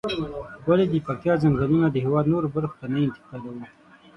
ولې 0.67 0.85
د 0.89 0.95
پکتيا 1.07 1.33
ځنگلونه 1.43 1.87
د 1.91 1.95
هېواد 2.05 2.25
نورو 2.33 2.47
برخو 2.55 2.75
ته 2.81 2.85
نه 2.91 2.97
انتقالوو؟ 3.07 3.65